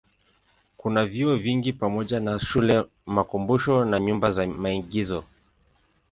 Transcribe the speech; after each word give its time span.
Kuna 0.77 1.05
vyuo 1.05 1.35
vingi 1.35 1.73
pamoja 1.73 2.19
na 2.19 2.39
shule, 2.39 2.83
makumbusho 3.05 3.85
na 3.85 3.99
nyumba 3.99 4.31
za 4.31 4.47
maigizo. 4.47 5.23